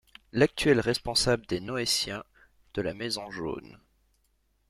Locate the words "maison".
2.95-3.29